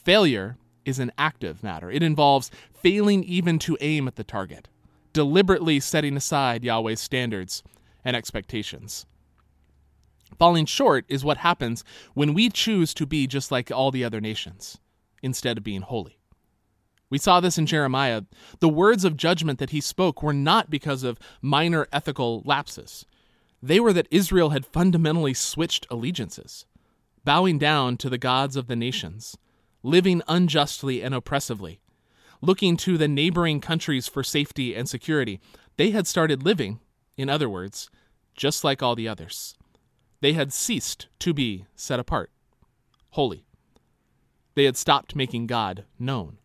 Failure 0.03 0.57
is 0.83 0.97
an 0.97 1.11
active 1.15 1.61
matter, 1.61 1.91
it 1.91 2.01
involves 2.01 2.49
failing 2.73 3.23
even 3.23 3.59
to 3.59 3.77
aim 3.81 4.07
at 4.07 4.15
the 4.15 4.23
target, 4.23 4.67
deliberately 5.13 5.79
setting 5.79 6.17
aside 6.17 6.63
Yahweh's 6.63 6.99
standards 6.99 7.61
and 8.03 8.15
expectations. 8.15 9.05
Falling 10.37 10.65
short 10.65 11.05
is 11.07 11.23
what 11.23 11.37
happens 11.37 11.83
when 12.13 12.33
we 12.33 12.49
choose 12.49 12.93
to 12.95 13.05
be 13.05 13.27
just 13.27 13.51
like 13.51 13.71
all 13.71 13.91
the 13.91 14.03
other 14.03 14.21
nations 14.21 14.77
instead 15.21 15.57
of 15.57 15.63
being 15.63 15.81
holy. 15.81 16.17
We 17.09 17.17
saw 17.17 17.41
this 17.41 17.57
in 17.57 17.65
Jeremiah. 17.65 18.23
The 18.59 18.69
words 18.69 19.03
of 19.03 19.17
judgment 19.17 19.59
that 19.59 19.71
he 19.71 19.81
spoke 19.81 20.23
were 20.23 20.33
not 20.33 20.69
because 20.69 21.03
of 21.03 21.19
minor 21.41 21.87
ethical 21.91 22.41
lapses. 22.45 23.05
They 23.61 23.79
were 23.79 23.93
that 23.93 24.07
Israel 24.09 24.51
had 24.51 24.65
fundamentally 24.65 25.33
switched 25.33 25.85
allegiances, 25.91 26.65
bowing 27.23 27.59
down 27.59 27.97
to 27.97 28.09
the 28.09 28.17
gods 28.17 28.55
of 28.55 28.67
the 28.67 28.77
nations, 28.77 29.37
living 29.83 30.21
unjustly 30.27 31.03
and 31.03 31.13
oppressively, 31.13 31.81
looking 32.41 32.77
to 32.77 32.97
the 32.97 33.09
neighboring 33.09 33.59
countries 33.59 34.07
for 34.07 34.23
safety 34.23 34.73
and 34.73 34.87
security. 34.87 35.39
They 35.77 35.91
had 35.91 36.07
started 36.07 36.43
living, 36.43 36.79
in 37.17 37.29
other 37.29 37.49
words, 37.49 37.89
just 38.35 38.63
like 38.63 38.81
all 38.81 38.95
the 38.95 39.07
others. 39.07 39.55
They 40.21 40.33
had 40.33 40.53
ceased 40.53 41.07
to 41.19 41.33
be 41.33 41.65
set 41.75 41.99
apart, 41.99 42.31
holy. 43.11 43.45
They 44.55 44.65
had 44.65 44.77
stopped 44.77 45.15
making 45.15 45.47
God 45.47 45.85
known. 45.99 46.37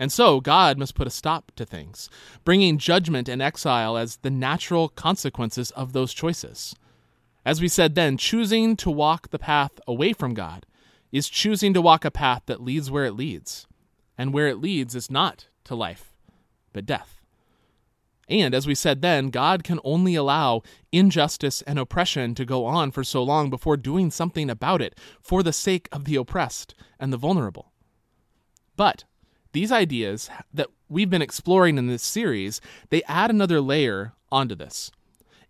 And 0.00 0.10
so 0.10 0.40
God 0.40 0.76
must 0.76 0.94
put 0.94 1.06
a 1.06 1.10
stop 1.10 1.52
to 1.56 1.64
things, 1.64 2.08
bringing 2.44 2.78
judgment 2.78 3.28
and 3.28 3.40
exile 3.40 3.96
as 3.96 4.16
the 4.16 4.30
natural 4.30 4.88
consequences 4.88 5.70
of 5.72 5.92
those 5.92 6.12
choices. 6.12 6.74
As 7.44 7.60
we 7.60 7.68
said 7.68 7.94
then, 7.94 8.16
choosing 8.16 8.76
to 8.76 8.90
walk 8.90 9.30
the 9.30 9.38
path 9.38 9.72
away 9.86 10.12
from 10.12 10.34
God 10.34 10.66
is 11.12 11.28
choosing 11.28 11.74
to 11.74 11.82
walk 11.82 12.04
a 12.04 12.10
path 12.10 12.42
that 12.46 12.62
leads 12.62 12.90
where 12.90 13.04
it 13.04 13.12
leads. 13.12 13.66
And 14.16 14.32
where 14.32 14.48
it 14.48 14.58
leads 14.58 14.94
is 14.94 15.10
not 15.10 15.48
to 15.64 15.74
life, 15.74 16.14
but 16.72 16.86
death. 16.86 17.20
And 18.28 18.54
as 18.54 18.66
we 18.66 18.74
said 18.74 19.02
then, 19.02 19.28
God 19.28 19.64
can 19.64 19.80
only 19.84 20.14
allow 20.14 20.62
injustice 20.92 21.62
and 21.62 21.78
oppression 21.78 22.34
to 22.36 22.44
go 22.44 22.64
on 22.64 22.90
for 22.90 23.04
so 23.04 23.22
long 23.22 23.50
before 23.50 23.76
doing 23.76 24.10
something 24.10 24.48
about 24.48 24.80
it 24.80 24.98
for 25.20 25.42
the 25.42 25.52
sake 25.52 25.88
of 25.92 26.04
the 26.04 26.16
oppressed 26.16 26.74
and 26.98 27.12
the 27.12 27.18
vulnerable. 27.18 27.72
But 28.76 29.04
these 29.52 29.70
ideas 29.70 30.30
that 30.52 30.68
we've 30.88 31.10
been 31.10 31.22
exploring 31.22 31.78
in 31.78 31.86
this 31.86 32.02
series, 32.02 32.60
they 32.90 33.02
add 33.04 33.30
another 33.30 33.60
layer 33.60 34.12
onto 34.32 34.54
this. 34.54 34.90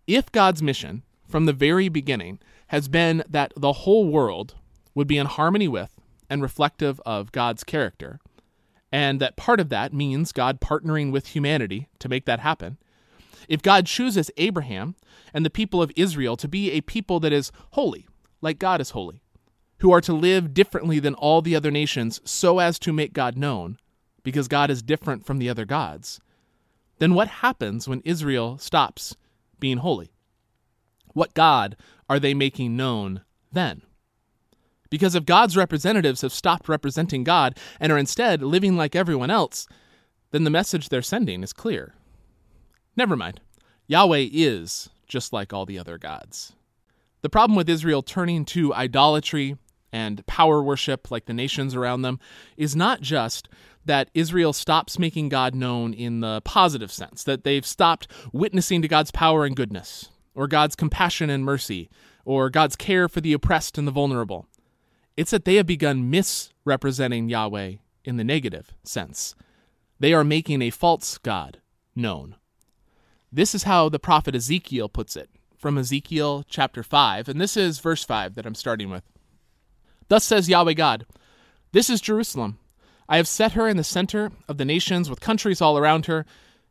If 0.05 0.31
God's 0.31 0.61
mission 0.61 1.03
from 1.27 1.45
the 1.45 1.53
very 1.53 1.89
beginning 1.89 2.39
has 2.67 2.87
been 2.87 3.23
that 3.29 3.53
the 3.55 3.73
whole 3.73 4.09
world 4.09 4.55
would 4.93 5.07
be 5.07 5.17
in 5.17 5.25
harmony 5.25 5.67
with 5.67 5.99
and 6.29 6.41
reflective 6.41 7.01
of 7.05 7.31
God's 7.31 7.63
character, 7.63 8.19
and 8.95 9.19
that 9.19 9.35
part 9.35 9.59
of 9.59 9.67
that 9.67 9.93
means 9.93 10.31
God 10.31 10.61
partnering 10.61 11.11
with 11.11 11.27
humanity 11.27 11.89
to 11.99 12.07
make 12.07 12.23
that 12.23 12.39
happen, 12.39 12.77
if 13.49 13.61
God 13.61 13.87
chooses 13.87 14.31
Abraham 14.37 14.95
and 15.33 15.45
the 15.45 15.49
people 15.49 15.81
of 15.81 15.91
Israel 15.97 16.37
to 16.37 16.47
be 16.47 16.71
a 16.71 16.79
people 16.79 17.19
that 17.19 17.33
is 17.33 17.51
holy, 17.71 18.07
like 18.39 18.57
God 18.57 18.79
is 18.79 18.91
holy, 18.91 19.21
who 19.79 19.91
are 19.91 19.99
to 19.99 20.13
live 20.13 20.53
differently 20.53 20.99
than 20.99 21.13
all 21.13 21.41
the 21.41 21.57
other 21.57 21.71
nations 21.71 22.21
so 22.23 22.59
as 22.59 22.79
to 22.79 22.93
make 22.93 23.11
God 23.11 23.35
known, 23.35 23.77
because 24.23 24.47
God 24.47 24.71
is 24.71 24.81
different 24.81 25.25
from 25.25 25.39
the 25.39 25.49
other 25.49 25.65
gods, 25.65 26.21
then 26.99 27.13
what 27.13 27.27
happens 27.27 27.89
when 27.89 27.99
Israel 28.05 28.57
stops 28.57 29.17
being 29.59 29.79
holy? 29.79 30.13
What 31.07 31.33
God 31.33 31.75
are 32.07 32.17
they 32.17 32.33
making 32.33 32.77
known 32.77 33.25
then? 33.51 33.81
Because 34.89 35.15
if 35.15 35.25
God's 35.25 35.57
representatives 35.57 36.21
have 36.21 36.33
stopped 36.33 36.69
representing 36.69 37.23
God 37.23 37.57
and 37.79 37.91
are 37.91 37.97
instead 37.97 38.41
living 38.41 38.77
like 38.77 38.95
everyone 38.95 39.31
else, 39.31 39.67
then 40.31 40.43
the 40.43 40.49
message 40.49 40.89
they're 40.89 41.01
sending 41.01 41.43
is 41.43 41.53
clear. 41.53 41.93
Never 42.95 43.15
mind. 43.15 43.41
Yahweh 43.87 44.27
is 44.31 44.89
just 45.07 45.33
like 45.33 45.53
all 45.53 45.65
the 45.65 45.79
other 45.79 45.97
gods. 45.97 46.53
The 47.21 47.29
problem 47.29 47.55
with 47.55 47.69
Israel 47.69 48.01
turning 48.01 48.45
to 48.45 48.73
idolatry 48.73 49.57
and 49.91 50.25
power 50.25 50.61
worship 50.61 51.09
like 51.09 51.25
the 51.25 51.33
nations 51.33 51.73
around 51.73 52.01
them 52.01 52.19
is 52.57 52.75
not 52.75 53.01
just 53.01 53.47
that 53.85 54.09
Israel 54.13 54.51
stops 54.51 54.99
making 54.99 55.29
God 55.29 55.55
known 55.55 55.93
in 55.93 56.19
the 56.19 56.41
positive 56.43 56.91
sense, 56.91 57.23
that 57.23 57.43
they've 57.43 57.65
stopped 57.65 58.07
witnessing 58.33 58.81
to 58.81 58.87
God's 58.87 59.11
power 59.11 59.45
and 59.45 59.55
goodness, 59.55 60.09
or 60.33 60.47
God's 60.47 60.75
compassion 60.75 61.29
and 61.29 61.45
mercy, 61.45 61.89
or 62.25 62.49
God's 62.49 62.75
care 62.75 63.07
for 63.07 63.21
the 63.21 63.33
oppressed 63.33 63.77
and 63.77 63.87
the 63.87 63.91
vulnerable. 63.91 64.47
It's 65.17 65.31
that 65.31 65.45
they 65.45 65.55
have 65.55 65.65
begun 65.65 66.09
misrepresenting 66.09 67.29
Yahweh 67.29 67.75
in 68.03 68.17
the 68.17 68.23
negative 68.23 68.73
sense. 68.83 69.35
They 69.99 70.13
are 70.13 70.23
making 70.23 70.61
a 70.61 70.69
false 70.69 71.17
God 71.17 71.61
known. 71.95 72.35
This 73.31 73.55
is 73.55 73.63
how 73.63 73.89
the 73.89 73.99
prophet 73.99 74.35
Ezekiel 74.35 74.89
puts 74.89 75.15
it 75.15 75.29
from 75.57 75.77
Ezekiel 75.77 76.43
chapter 76.47 76.83
5, 76.83 77.29
and 77.29 77.39
this 77.39 77.55
is 77.55 77.79
verse 77.79 78.03
5 78.03 78.35
that 78.35 78.45
I'm 78.45 78.55
starting 78.55 78.89
with. 78.89 79.03
Thus 80.09 80.23
says 80.23 80.49
Yahweh 80.49 80.73
God, 80.73 81.05
This 81.71 81.89
is 81.89 82.01
Jerusalem. 82.01 82.59
I 83.07 83.17
have 83.17 83.27
set 83.27 83.53
her 83.53 83.67
in 83.67 83.77
the 83.77 83.83
center 83.83 84.31
of 84.47 84.57
the 84.57 84.65
nations 84.65 85.09
with 85.09 85.21
countries 85.21 85.61
all 85.61 85.77
around 85.77 86.07
her, 86.07 86.25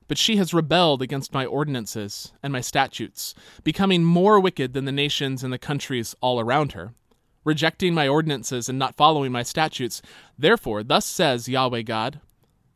but 0.07 0.19
she 0.19 0.37
has 0.37 0.53
rebelled 0.53 1.01
against 1.01 1.33
my 1.33 1.47
ordinances 1.47 2.33
and 2.43 2.53
my 2.53 2.61
statutes, 2.61 3.35
becoming 3.63 4.05
more 4.05 4.39
wicked 4.39 4.75
than 4.75 4.85
the 4.85 4.93
nations 4.93 5.43
and 5.43 5.53
the 5.53 5.59
countries 5.59 6.15
all 6.21 6.39
around 6.41 6.73
her, 6.73 6.93
rejecting 7.45 7.95
my 7.95 8.09
ordinances 8.09 8.69
and 8.69 8.79
not 8.79 8.97
following 8.97 9.31
my 9.31 9.43
statutes. 9.43 10.03
Therefore, 10.39 10.83
thus 10.83 11.07
says 11.07 11.49
Yahweh 11.49 11.83
God, 11.83 12.21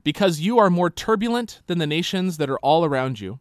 because 0.04 0.40
you 0.40 0.58
are 0.58 0.70
more 0.70 0.90
turbulent 0.90 1.60
than 1.66 1.78
the 1.78 1.86
nations 1.86 2.36
that 2.36 2.50
are 2.50 2.58
all 2.60 2.84
around 2.84 3.20
you, 3.20 3.40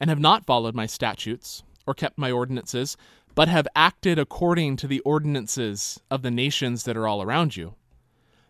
and 0.00 0.10
have 0.10 0.20
not 0.20 0.46
followed 0.46 0.74
my 0.74 0.86
statutes 0.86 1.62
or 1.86 1.94
kept 1.94 2.18
my 2.18 2.30
ordinances, 2.30 2.96
but 3.34 3.48
have 3.48 3.68
acted 3.74 4.18
according 4.18 4.76
to 4.76 4.86
the 4.86 5.00
ordinances 5.00 6.00
of 6.10 6.22
the 6.22 6.30
nations 6.30 6.84
that 6.84 6.96
are 6.96 7.06
all 7.06 7.22
around 7.22 7.56
you. 7.56 7.74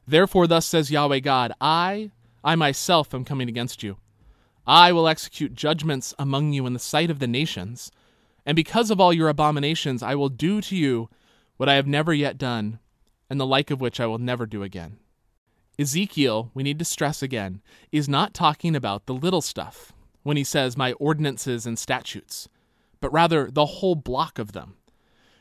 Therefore, 0.06 0.46
thus 0.46 0.66
says 0.66 0.90
Yahweh 0.90 1.20
God 1.20 1.52
I, 1.60 2.10
I 2.42 2.54
myself 2.56 3.14
am 3.14 3.24
coming 3.24 3.48
against 3.48 3.82
you. 3.82 3.96
I 4.66 4.92
will 4.92 5.08
execute 5.08 5.54
judgments 5.54 6.14
among 6.18 6.52
you 6.52 6.66
in 6.66 6.72
the 6.72 6.78
sight 6.78 7.10
of 7.10 7.18
the 7.18 7.26
nations, 7.26 7.90
and 8.44 8.56
because 8.56 8.90
of 8.90 9.00
all 9.00 9.12
your 9.12 9.28
abominations, 9.28 10.02
I 10.02 10.14
will 10.14 10.28
do 10.28 10.60
to 10.62 10.76
you 10.76 11.08
what 11.58 11.68
I 11.68 11.74
have 11.74 11.86
never 11.86 12.14
yet 12.14 12.38
done, 12.38 12.78
and 13.28 13.38
the 13.38 13.46
like 13.46 13.70
of 13.70 13.80
which 13.80 14.00
I 14.00 14.06
will 14.06 14.18
never 14.18 14.46
do 14.46 14.62
again. 14.62 14.96
Ezekiel, 15.78 16.50
we 16.54 16.62
need 16.62 16.78
to 16.78 16.84
stress 16.84 17.22
again, 17.22 17.60
is 17.92 18.08
not 18.08 18.32
talking 18.32 18.74
about 18.74 19.04
the 19.04 19.14
little 19.14 19.42
stuff, 19.42 19.92
when 20.22 20.36
he 20.36 20.44
says 20.44 20.76
my 20.76 20.92
ordinances 20.94 21.66
and 21.66 21.78
statutes, 21.78 22.48
but 23.00 23.12
rather 23.12 23.50
the 23.50 23.66
whole 23.66 23.94
block 23.94 24.38
of 24.38 24.52
them. 24.52 24.76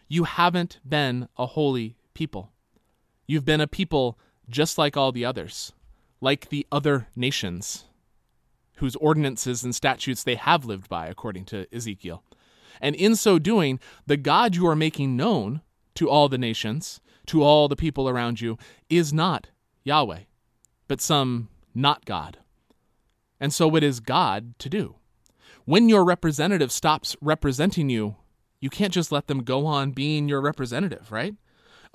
You 0.08 0.26
haven't 0.26 0.80
been 0.88 1.28
a 1.38 1.46
holy 1.46 1.98
people. 2.14 2.52
You've 3.26 3.46
been 3.46 3.62
a 3.62 3.68
people 3.68 4.18
just 4.50 4.78
like 4.78 4.96
all 4.96 5.12
the 5.12 5.26
others, 5.26 5.74
like 6.22 6.50
the 6.50 6.66
other 6.72 7.08
nations, 7.16 7.86
whose 8.76 8.96
ordinances 8.98 9.64
and 9.64 9.76
statutes 9.76 10.24
they 10.24 10.36
have 10.36 10.66
lived 10.66 10.88
by, 10.88 11.08
according 11.08 11.46
to 11.46 11.68
Ezekiel. 11.74 12.24
And 12.80 12.96
in 12.96 13.16
so 13.16 13.40
doing, 13.40 13.80
the 14.06 14.18
God 14.18 14.56
you 14.56 14.68
are 14.68 14.76
making 14.76 15.18
known 15.18 15.62
to 15.98 16.10
all 16.10 16.30
the 16.30 16.38
nations, 16.38 17.02
to 17.26 17.42
all 17.42 17.68
the 17.68 17.76
people 17.76 18.08
around 18.08 18.40
you, 18.40 18.56
is 18.88 19.12
not 19.12 19.48
Yahweh, 19.84 20.22
but 20.88 21.02
some 21.02 21.50
not 21.74 22.06
God. 22.06 22.38
And 23.40 23.52
so 23.52 23.76
it 23.76 23.84
is 23.84 24.00
God 24.00 24.58
to 24.60 24.70
do. 24.70 24.96
When 25.66 25.90
your 25.90 26.06
representative 26.06 26.72
stops 26.72 27.16
representing 27.20 27.90
you, 27.90 28.16
you 28.62 28.70
can't 28.70 28.94
just 28.94 29.12
let 29.12 29.26
them 29.26 29.44
go 29.44 29.66
on 29.66 29.92
being 29.92 30.30
your 30.30 30.40
representative, 30.40 31.12
right? 31.12 31.34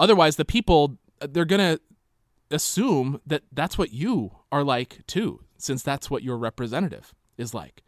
Otherwise, 0.01 0.35
the 0.35 0.45
people, 0.45 0.99
uh, 1.21 1.29
they're 1.31 1.45
going 1.45 1.77
to 1.77 1.81
assume 2.51 3.21
that 3.25 3.43
that's 3.53 3.79
what 3.79 3.93
you 3.93 4.33
are 4.51 4.65
like 4.65 5.07
too, 5.07 5.45
since 5.59 5.83
that's 5.83 6.11
what 6.11 6.25
your 6.25 6.37
representative 6.37 7.15
is 7.39 7.55
like. 7.55 7.83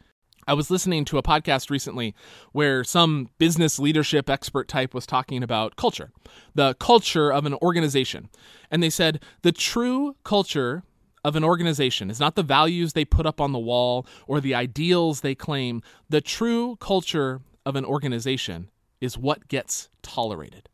I 0.47 0.55
was 0.55 0.71
listening 0.71 1.05
to 1.07 1.19
a 1.19 1.23
podcast 1.23 1.71
recently 1.71 2.15
where 2.53 2.85
some 2.85 3.31
business 3.39 3.79
leadership 3.79 4.29
expert 4.29 4.69
type 4.69 4.95
was 4.95 5.07
talking 5.07 5.43
about 5.43 5.77
culture, 5.77 6.11
the 6.55 6.75
culture 6.75 7.33
of 7.33 7.47
an 7.47 7.55
organization. 7.55 8.29
And 8.71 8.83
they 8.83 8.91
said 8.91 9.23
the 9.43 9.53
true 9.53 10.17
culture 10.25 10.83
of 11.25 11.37
an 11.37 11.45
organization 11.45 12.11
is 12.11 12.21
not 12.21 12.35
the 12.35 12.43
values 12.43 12.93
they 12.93 13.05
put 13.05 13.27
up 13.27 13.41
on 13.41 13.53
the 13.53 13.59
wall 13.59 14.07
or 14.27 14.41
the 14.41 14.55
ideals 14.55 15.23
they 15.23 15.35
claim. 15.35 15.83
The 16.11 16.21
true 16.21 16.77
culture 16.77 17.41
of 17.65 17.77
an 17.77 17.85
organization 17.85 18.71
is 19.01 19.17
what 19.17 19.49
gets 19.49 19.89
tolerated. 20.03 20.69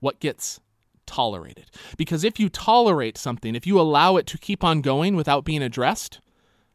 What 0.00 0.20
gets 0.20 0.60
tolerated. 1.06 1.70
Because 1.96 2.24
if 2.24 2.38
you 2.38 2.48
tolerate 2.48 3.16
something, 3.16 3.54
if 3.54 3.66
you 3.66 3.80
allow 3.80 4.16
it 4.16 4.26
to 4.26 4.38
keep 4.38 4.62
on 4.62 4.80
going 4.82 5.16
without 5.16 5.44
being 5.44 5.62
addressed, 5.62 6.20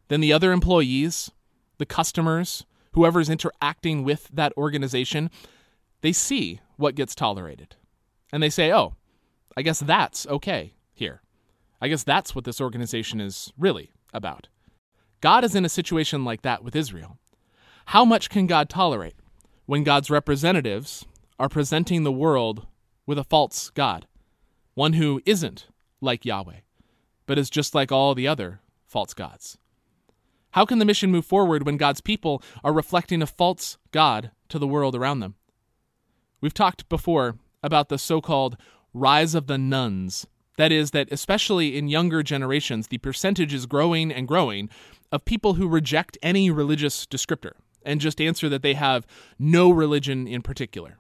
then 0.08 0.22
the 0.22 0.34
other 0.34 0.52
employees, 0.52 1.32
the 1.80 1.86
customers, 1.86 2.66
whoever's 2.94 3.30
interacting 3.30 4.04
with 4.04 4.30
that 4.32 4.54
organization, 4.56 5.32
they 6.02 6.12
see 6.14 6.62
what 6.78 6.96
gets 6.96 7.16
tolerated. 7.16 7.76
And 8.32 8.44
they 8.44 8.50
say, 8.50 8.72
oh, 8.72 8.94
I 9.58 9.64
guess 9.64 9.80
that's 9.80 10.28
okay 10.28 10.74
here. 10.94 11.22
I 11.82 11.88
guess 11.88 12.04
that's 12.04 12.36
what 12.36 12.46
this 12.46 12.62
organization 12.62 13.20
is 13.20 13.52
really 13.58 13.92
about. 14.14 14.50
God 15.22 15.44
is 15.44 15.56
in 15.56 15.66
a 15.66 15.70
situation 15.70 16.24
like 16.24 16.44
that 16.44 16.64
with 16.64 16.76
Israel. 16.76 17.18
How 17.88 18.06
much 18.06 18.30
can 18.30 18.48
God 18.48 18.70
tolerate 18.70 19.16
when 19.66 19.84
God's 19.84 20.10
representatives 20.10 21.06
are 21.40 21.50
presenting 21.50 22.04
the 22.04 22.12
world 22.12 22.68
with 23.06 23.18
a 23.18 23.24
false 23.24 23.70
God, 23.72 24.08
one 24.76 24.94
who 24.94 25.22
isn't 25.26 25.68
like 26.00 26.26
Yahweh, 26.26 26.62
but 27.26 27.40
is 27.40 27.50
just 27.50 27.74
like 27.74 27.92
all 27.92 28.14
the 28.14 28.28
other 28.28 28.62
false 28.86 29.14
gods? 29.14 29.58
How 30.52 30.66
can 30.66 30.80
the 30.80 30.86
mission 30.86 31.12
move 31.12 31.26
forward 31.26 31.66
when 31.66 31.78
God's 31.78 32.02
people 32.02 32.42
are 32.64 32.74
reflecting 32.74 33.22
a 33.22 33.28
false 33.28 33.78
God 33.92 34.32
to 34.50 34.58
the 34.58 34.68
world 34.68 34.96
around 34.96 35.20
them? 35.20 35.36
We've 36.42 36.54
talked 36.54 36.90
before 36.90 37.38
about 37.62 37.90
the 37.90 37.98
so 37.98 38.22
called 38.22 38.58
rise 38.94 39.36
of 39.36 39.48
the 39.48 39.58
nones. 39.58 40.26
that 40.58 40.72
is, 40.74 40.92
that 40.92 41.10
especially 41.10 41.78
in 41.78 41.88
younger 41.88 42.22
generations, 42.22 42.88
the 42.88 42.98
percentage 42.98 43.54
is 43.54 43.66
growing 43.66 44.12
and 44.12 44.28
growing 44.28 44.70
of 45.10 45.24
people 45.24 45.54
who 45.54 45.68
reject 45.70 46.18
any 46.22 46.52
religious 46.52 47.06
descriptor 47.06 47.54
and 47.84 48.02
just 48.02 48.20
answer 48.20 48.50
that 48.50 48.62
they 48.62 48.74
have 48.74 49.08
no 49.40 49.72
religion 49.72 50.28
in 50.28 50.42
particular. 50.42 50.98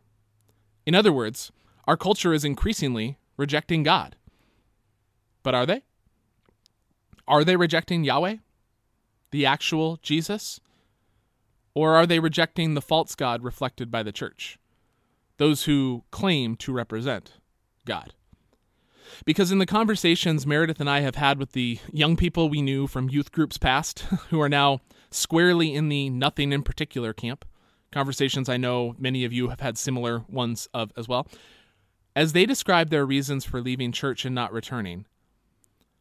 In 0.85 0.95
other 0.95 1.11
words, 1.11 1.51
our 1.85 1.97
culture 1.97 2.33
is 2.33 2.45
increasingly 2.45 3.17
rejecting 3.35 3.83
God. 3.83 4.15
But 5.43 5.55
are 5.55 5.65
they? 5.65 5.81
Are 7.27 7.43
they 7.43 7.57
rejecting 7.57 8.05
Yahweh, 8.05 8.37
the 9.31 9.45
actual 9.45 9.97
Jesus? 10.01 10.59
Or 11.73 11.95
are 11.95 12.05
they 12.05 12.19
rejecting 12.19 12.73
the 12.73 12.81
false 12.81 13.15
God 13.15 13.43
reflected 13.43 13.91
by 13.91 14.03
the 14.03 14.11
church, 14.11 14.57
those 15.37 15.63
who 15.63 16.03
claim 16.11 16.55
to 16.57 16.73
represent 16.73 17.33
God? 17.85 18.13
Because 19.25 19.51
in 19.51 19.59
the 19.59 19.65
conversations 19.65 20.45
Meredith 20.45 20.79
and 20.79 20.89
I 20.89 20.99
have 21.01 21.15
had 21.15 21.39
with 21.39 21.53
the 21.53 21.79
young 21.91 22.15
people 22.15 22.49
we 22.49 22.61
knew 22.61 22.87
from 22.87 23.09
youth 23.09 23.31
groups 23.31 23.57
past, 23.57 23.99
who 24.29 24.41
are 24.41 24.49
now 24.49 24.81
squarely 25.11 25.73
in 25.73 25.89
the 25.89 26.09
nothing 26.09 26.51
in 26.51 26.63
particular 26.63 27.13
camp, 27.13 27.45
conversations 27.91 28.49
I 28.49 28.57
know 28.57 28.95
many 28.99 29.25
of 29.25 29.33
you 29.33 29.49
have 29.49 29.61
had 29.61 29.77
similar 29.77 30.23
ones 30.27 30.67
of 30.73 30.91
as 30.95 31.07
well, 31.07 31.27
as 32.15 32.33
they 32.33 32.45
describe 32.45 32.89
their 32.89 33.05
reasons 33.05 33.45
for 33.45 33.61
leaving 33.61 33.91
church 33.91 34.25
and 34.25 34.35
not 34.35 34.51
returning, 34.51 35.05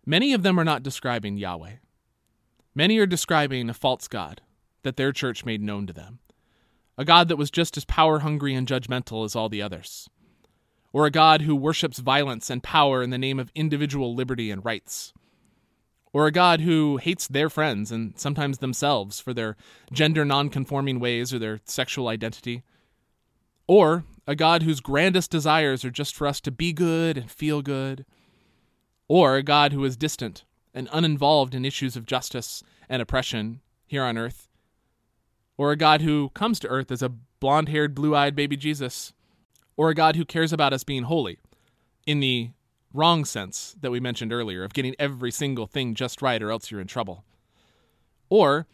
Many 0.08 0.32
of 0.32 0.42
them 0.42 0.58
are 0.58 0.64
not 0.64 0.82
describing 0.82 1.37
Yahweh. 1.37 1.73
Many 2.78 2.99
are 2.99 3.06
describing 3.06 3.68
a 3.68 3.75
false 3.75 4.06
God 4.06 4.40
that 4.85 4.97
their 4.97 5.11
church 5.11 5.44
made 5.44 5.61
known 5.61 5.88
to 5.88 5.92
them, 5.92 6.20
a 6.97 7.04
God 7.04 7.26
that 7.26 7.35
was 7.35 7.50
just 7.50 7.76
as 7.76 7.85
power 7.85 8.20
hungry 8.20 8.54
and 8.54 8.68
judgmental 8.68 9.25
as 9.25 9.35
all 9.35 9.49
the 9.49 9.61
others, 9.61 10.08
or 10.92 11.04
a 11.04 11.11
God 11.11 11.42
who 11.42 11.56
worships 11.56 11.99
violence 11.99 12.50
and 12.50 12.62
power 12.62 13.02
in 13.02 13.11
the 13.11 13.18
name 13.18 13.40
of 13.40 13.50
individual 13.56 14.14
liberty 14.14 14.52
and 14.52 14.64
rights, 14.64 15.12
or 16.12 16.28
a 16.28 16.30
God 16.30 16.61
who 16.61 16.99
hates 16.99 17.26
their 17.26 17.50
friends 17.50 17.90
and 17.90 18.16
sometimes 18.16 18.58
themselves 18.58 19.18
for 19.18 19.35
their 19.35 19.56
gender 19.90 20.25
nonconforming 20.25 21.00
ways 21.00 21.35
or 21.35 21.40
their 21.40 21.58
sexual 21.64 22.06
identity, 22.06 22.62
or 23.66 24.04
a 24.25 24.37
God 24.37 24.62
whose 24.62 24.78
grandest 24.78 25.32
desires 25.32 25.85
are 25.85 25.90
just 25.90 26.14
for 26.14 26.28
us 26.28 26.40
to 26.42 26.52
be 26.52 26.73
good 26.73 27.18
and 27.18 27.28
feel 27.28 27.61
good, 27.61 28.06
or 29.08 29.35
a 29.35 29.42
God 29.42 29.73
who 29.73 29.85
is 29.85 29.97
distant 29.97 30.44
and 30.78 30.88
uninvolved 30.92 31.56
in 31.56 31.64
issues 31.64 31.97
of 31.97 32.06
justice 32.06 32.62
and 32.88 33.02
oppression 33.02 33.61
here 33.85 34.04
on 34.04 34.16
earth, 34.16 34.49
or 35.56 35.73
a 35.73 35.76
God 35.76 36.02
who 36.02 36.28
comes 36.35 36.61
to 36.61 36.68
earth 36.68 36.92
as 36.92 37.02
a 37.02 37.08
blonde 37.40 37.68
haired, 37.68 37.97
blue 37.97 38.14
eyed 38.14 38.37
baby 38.37 38.56
Jesus, 38.56 39.12
or 39.76 39.90
a 39.90 39.94
God 39.94 40.14
who 40.14 40.25
cares 40.25 40.52
about 40.52 40.73
us 40.73 40.85
being 40.85 41.02
holy 41.02 41.40
in 42.06 42.20
the 42.20 42.50
wrong 42.94 43.25
sense 43.25 43.75
that 43.80 43.90
we 43.90 43.99
mentioned 43.99 44.32
earlier 44.32 44.62
of 44.62 44.73
getting 44.73 44.94
every 45.00 45.32
single 45.32 45.66
thing 45.66 45.97
just 45.97 46.23
right 46.23 46.40
or 46.40 46.52
else 46.52 46.70
you're 46.70 46.80
in 46.80 46.87
trouble. 46.87 47.25
Or 48.28 48.68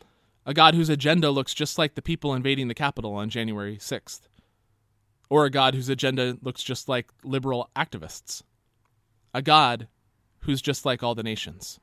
a 0.44 0.52
God 0.52 0.74
whose 0.74 0.90
agenda 0.90 1.30
looks 1.30 1.54
just 1.54 1.78
like 1.78 1.94
the 1.94 2.02
people 2.02 2.34
invading 2.34 2.68
the 2.68 2.74
Capitol 2.74 3.14
on 3.14 3.30
January 3.30 3.78
6th. 3.78 4.28
Or 5.30 5.46
a 5.46 5.50
God 5.50 5.74
whose 5.74 5.88
agenda 5.88 6.36
looks 6.42 6.62
just 6.62 6.86
like 6.86 7.10
liberal 7.24 7.70
activists. 7.74 8.42
A 9.32 9.40
God 9.40 9.88
who's 10.40 10.60
just 10.60 10.84
like 10.84 11.02
all 11.02 11.14
the 11.14 11.22
nations. 11.22 11.80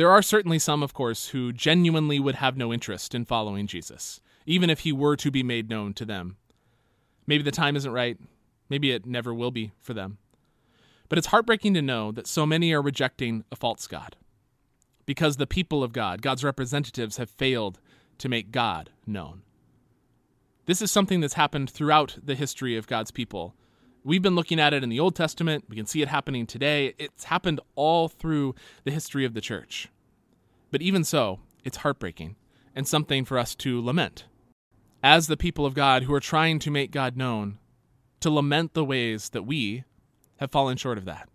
There 0.00 0.10
are 0.10 0.22
certainly 0.22 0.58
some, 0.58 0.82
of 0.82 0.94
course, 0.94 1.28
who 1.28 1.52
genuinely 1.52 2.18
would 2.18 2.36
have 2.36 2.56
no 2.56 2.72
interest 2.72 3.14
in 3.14 3.26
following 3.26 3.66
Jesus, 3.66 4.22
even 4.46 4.70
if 4.70 4.78
he 4.78 4.92
were 4.92 5.14
to 5.16 5.30
be 5.30 5.42
made 5.42 5.68
known 5.68 5.92
to 5.92 6.06
them. 6.06 6.38
Maybe 7.26 7.42
the 7.42 7.50
time 7.50 7.76
isn't 7.76 7.92
right. 7.92 8.16
Maybe 8.70 8.92
it 8.92 9.04
never 9.04 9.34
will 9.34 9.50
be 9.50 9.72
for 9.78 9.92
them. 9.92 10.16
But 11.10 11.18
it's 11.18 11.26
heartbreaking 11.26 11.74
to 11.74 11.82
know 11.82 12.12
that 12.12 12.26
so 12.26 12.46
many 12.46 12.72
are 12.72 12.80
rejecting 12.80 13.44
a 13.52 13.56
false 13.56 13.86
God 13.86 14.16
because 15.04 15.36
the 15.36 15.46
people 15.46 15.84
of 15.84 15.92
God, 15.92 16.22
God's 16.22 16.44
representatives, 16.44 17.18
have 17.18 17.28
failed 17.28 17.78
to 18.16 18.30
make 18.30 18.50
God 18.50 18.88
known. 19.06 19.42
This 20.64 20.80
is 20.80 20.90
something 20.90 21.20
that's 21.20 21.34
happened 21.34 21.68
throughout 21.68 22.16
the 22.24 22.36
history 22.36 22.74
of 22.74 22.86
God's 22.86 23.10
people. 23.10 23.54
We've 24.02 24.22
been 24.22 24.34
looking 24.34 24.58
at 24.58 24.72
it 24.72 24.82
in 24.82 24.88
the 24.88 25.00
Old 25.00 25.14
Testament. 25.14 25.64
We 25.68 25.76
can 25.76 25.84
see 25.84 26.00
it 26.00 26.08
happening 26.08 26.46
today. 26.46 26.94
It's 26.98 27.24
happened 27.24 27.60
all 27.74 28.08
through 28.08 28.54
the 28.84 28.90
history 28.90 29.26
of 29.26 29.34
the 29.34 29.42
church. 29.42 29.88
But 30.70 30.80
even 30.80 31.04
so, 31.04 31.40
it's 31.64 31.78
heartbreaking 31.78 32.36
and 32.74 32.88
something 32.88 33.26
for 33.26 33.38
us 33.38 33.54
to 33.56 33.84
lament. 33.84 34.24
As 35.02 35.26
the 35.26 35.36
people 35.36 35.66
of 35.66 35.74
God 35.74 36.04
who 36.04 36.14
are 36.14 36.20
trying 36.20 36.58
to 36.60 36.70
make 36.70 36.90
God 36.90 37.14
known, 37.14 37.58
to 38.20 38.30
lament 38.30 38.72
the 38.72 38.84
ways 38.84 39.30
that 39.30 39.42
we, 39.42 39.84
have 40.38 40.50
fallen 40.50 40.78
short 40.78 40.96
of 40.96 41.04
that. 41.04 41.28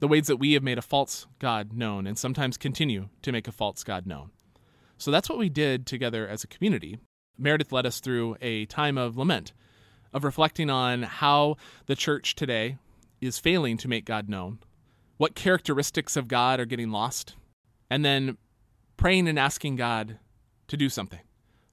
The 0.00 0.08
ways 0.08 0.26
that 0.26 0.38
we 0.38 0.54
have 0.54 0.62
made 0.64 0.78
a 0.78 0.82
false 0.82 1.28
God 1.38 1.72
known 1.72 2.06
and 2.06 2.18
sometimes 2.18 2.56
continue 2.56 3.10
to 3.22 3.30
make 3.30 3.46
a 3.46 3.52
false 3.52 3.84
God 3.84 4.06
known. 4.06 4.30
So 4.98 5.12
that's 5.12 5.28
what 5.28 5.38
we 5.38 5.48
did 5.48 5.86
together 5.86 6.26
as 6.26 6.42
a 6.42 6.48
community. 6.48 6.98
Meredith 7.38 7.70
led 7.70 7.86
us 7.86 8.00
through 8.00 8.36
a 8.40 8.66
time 8.66 8.98
of 8.98 9.16
lament, 9.16 9.52
of 10.12 10.24
reflecting 10.24 10.70
on 10.70 11.02
how 11.02 11.56
the 11.86 11.96
church 11.96 12.34
today 12.34 12.78
is 13.20 13.38
failing 13.38 13.76
to 13.78 13.88
make 13.88 14.04
God 14.04 14.28
known, 14.28 14.58
what 15.16 15.34
characteristics 15.34 16.16
of 16.16 16.28
God 16.28 16.60
are 16.60 16.66
getting 16.66 16.90
lost, 16.90 17.34
and 17.90 18.04
then 18.04 18.36
praying 18.96 19.28
and 19.28 19.38
asking 19.38 19.76
God 19.76 20.18
to 20.68 20.76
do 20.76 20.88
something 20.88 21.20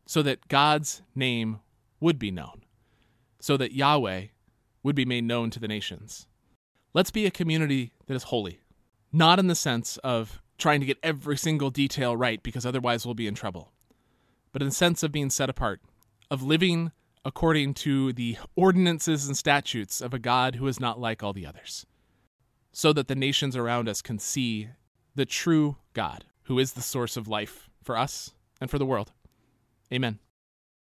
so 0.05 0.21
that 0.21 0.47
God's 0.47 1.01
name 1.15 1.59
would 1.99 2.19
be 2.19 2.31
known, 2.31 2.63
so 3.39 3.57
that 3.57 3.73
Yahweh 3.73 4.25
would 4.83 4.95
be 4.95 5.05
made 5.05 5.23
known 5.23 5.49
to 5.49 5.59
the 5.59 5.67
nations. 5.67 6.27
Let's 6.93 7.11
be 7.11 7.25
a 7.25 7.31
community 7.31 7.93
that 8.05 8.15
is 8.15 8.23
holy, 8.23 8.59
not 9.11 9.39
in 9.39 9.47
the 9.47 9.55
sense 9.55 9.97
of 9.97 10.41
trying 10.57 10.79
to 10.81 10.85
get 10.85 10.99
every 11.01 11.37
single 11.37 11.69
detail 11.69 12.15
right 12.15 12.43
because 12.43 12.65
otherwise 12.65 13.05
we'll 13.05 13.15
be 13.15 13.27
in 13.27 13.35
trouble, 13.35 13.71
but 14.51 14.61
in 14.61 14.67
the 14.67 14.73
sense 14.73 15.01
of 15.01 15.11
being 15.11 15.29
set 15.29 15.49
apart, 15.49 15.81
of 16.29 16.43
living 16.43 16.91
according 17.25 17.73
to 17.73 18.13
the 18.13 18.37
ordinances 18.55 19.27
and 19.27 19.37
statutes 19.37 20.01
of 20.01 20.13
a 20.13 20.19
God 20.19 20.55
who 20.55 20.67
is 20.67 20.79
not 20.79 20.99
like 20.99 21.23
all 21.23 21.33
the 21.33 21.45
others, 21.45 21.85
so 22.71 22.91
that 22.93 23.07
the 23.07 23.15
nations 23.15 23.55
around 23.55 23.87
us 23.87 24.01
can 24.01 24.19
see 24.19 24.69
the 25.15 25.25
true 25.25 25.77
God 25.93 26.25
who 26.43 26.59
is 26.59 26.73
the 26.73 26.81
source 26.81 27.15
of 27.15 27.27
life 27.27 27.69
for 27.81 27.97
us 27.97 28.31
and 28.59 28.69
for 28.69 28.77
the 28.77 28.85
world. 28.85 29.11
Amen. 29.91 30.19